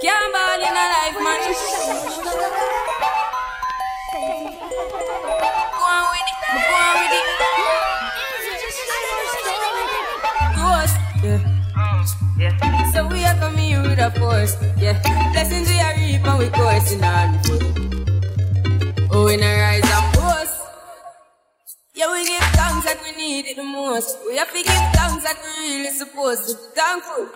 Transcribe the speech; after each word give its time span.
Can't 0.00 0.32
ball 0.32 0.60
in 0.60 0.72
a 0.72 0.86
life, 0.94 1.18
man. 1.20 1.40
Go 5.76 5.82
on 5.84 6.04
with 6.10 6.30
it, 6.30 6.38
go 6.52 6.74
on 6.74 6.92
with 7.00 7.16
it. 7.18 7.26
Ghost, 10.56 10.96
yeah. 12.38 12.90
So 12.92 13.06
we 13.08 13.24
are 13.24 13.34
coming 13.38 13.58
here 13.68 13.82
with 13.82 13.98
a 13.98 14.10
force, 14.18 14.56
yeah. 14.78 14.96
Blessings 15.32 15.68
we 15.68 15.78
are 15.80 15.94
reap 15.96 16.26
and 16.26 16.38
we 16.38 16.48
coursing 16.48 17.04
on. 17.04 17.38
Oh, 19.12 19.24
we 19.26 19.34
a 19.34 19.36
rise 19.60 19.84
and 19.84 20.14
boast. 20.14 20.60
Yeah, 21.94 22.10
we 22.10 22.24
give 22.26 22.42
thanks 22.56 22.86
that 22.86 22.98
we 23.04 23.12
need 23.20 23.46
it 23.46 23.56
the 23.56 23.64
most. 23.64 24.18
We 24.26 24.36
have 24.38 24.48
to 24.48 24.54
give 24.62 24.66
thanks 24.96 25.24
that 25.24 25.36
we 25.44 25.76
really 25.76 25.90
supposed 25.90 26.48
to. 26.48 26.54
be 26.54 26.60
Thankful. 26.74 27.28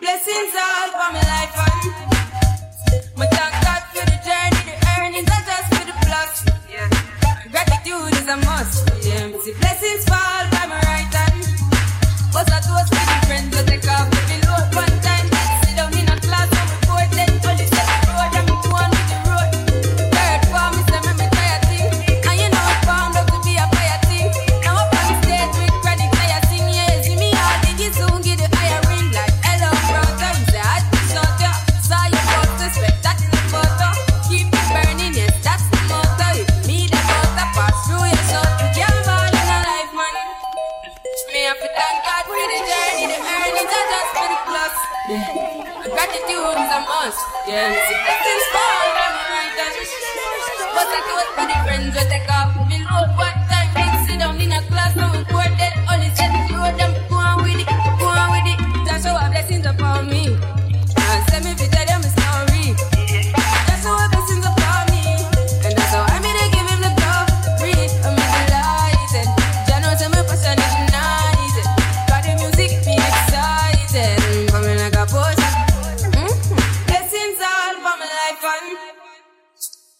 Blessings 0.00 0.54
all 0.54 0.88
for 0.92 1.12
my 1.12 1.22
life 1.26 1.54
and 1.58 3.18
my 3.18 3.26
thank 3.26 3.54
God 3.64 3.82
for 3.90 4.06
the 4.06 4.18
journey, 4.22 4.62
the 4.68 4.76
earnings, 4.94 5.26
not 5.26 5.42
just 5.44 5.66
for 5.74 5.84
the 5.90 5.94
plus. 6.06 6.46
Yeah. 6.70 6.88
Gratitude 7.50 8.14
is 8.14 8.28
a 8.28 8.36
must. 8.46 8.88
Yeah, 9.04 9.28
blessings 9.58 10.04
fall 10.04 10.37
Yeah. 45.08 45.24
Gratitude 45.88 46.58
is 46.60 46.68
a 46.68 46.80
must. 46.84 47.24
The 47.48 47.52
right 47.56 47.80
hand. 47.80 48.28
But 50.76 50.84
I 50.84 51.00
do 51.00 51.14
it 51.16 51.30
for 51.32 51.46
the 51.48 51.56
friends 51.64 51.96
we 51.96 52.02
take 52.12 52.28
off 52.28 52.67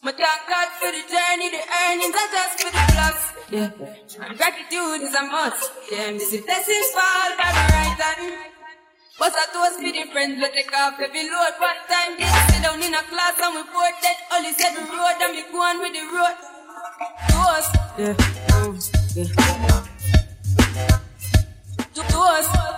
my 0.08 0.12
thank 0.16 0.48
God 0.48 0.68
for 0.80 0.88
the 0.88 1.04
journey, 1.04 1.50
the 1.52 1.60
earnings 1.68 2.16
are 2.16 2.30
just 2.32 2.54
for 2.64 2.70
the 2.72 2.82
plus. 2.96 3.20
Yeah. 3.52 4.24
And 4.24 4.38
gratitude 4.38 5.02
is 5.04 5.14
a 5.14 5.22
must. 5.28 5.70
Yeah, 5.92 6.12
me 6.12 6.18
see 6.20 6.40
blessings 6.40 6.90
fall 6.96 7.30
by 7.36 7.52
my 7.52 7.66
right 7.76 8.00
hand. 8.00 8.52
But 9.18 9.34
I 9.36 9.44
toast 9.52 9.76
for 9.76 9.92
the 9.92 10.04
friends 10.10 10.40
we 10.40 10.48
take 10.56 10.72
off 10.72 10.96
every 10.96 11.28
load 11.28 11.54
one 11.60 11.80
time. 11.92 12.16
They 12.16 12.24
sit 12.24 12.62
down 12.64 12.80
in 12.80 12.94
a 12.94 13.02
class 13.04 13.36
and 13.36 13.52
we 13.56 13.62
pour 13.68 13.84
that 14.00 14.18
only 14.32 14.52
said 14.56 14.72
the 14.80 14.88
road 14.88 15.20
and 15.20 15.32
we 15.36 15.42
go 15.52 15.60
on 15.60 15.76
with 15.84 15.92
the 15.92 16.04
road. 16.08 16.36
Toast. 17.28 17.72
Yeah. 18.00 18.16
Oh, 18.56 18.72
yeah. 19.12 19.28
To- 21.92 22.08
Toast. 22.08 22.77